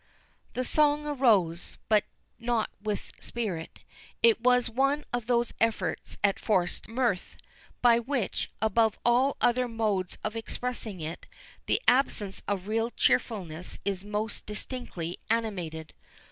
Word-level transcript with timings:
'"The 0.55 0.63
song 0.63 1.05
arose, 1.05 1.77
but 1.87 2.05
not 2.39 2.71
with 2.81 3.11
spirit. 3.21 3.81
It 4.23 4.41
was 4.41 4.67
one 4.67 5.05
of 5.13 5.27
those 5.27 5.53
efforts 5.59 6.17
at 6.23 6.39
forced 6.39 6.89
mirth, 6.89 7.35
by 7.83 7.99
which, 7.99 8.49
above 8.63 8.97
all 9.05 9.37
other 9.41 9.67
modes 9.67 10.17
of 10.23 10.35
expressing 10.35 11.01
it, 11.01 11.27
the 11.67 11.79
absence 11.87 12.41
of 12.47 12.67
real 12.67 12.89
cheerfulness 12.89 13.77
is 13.85 14.03
most 14.03 14.47
distinctly 14.47 15.19
animated. 15.29 15.93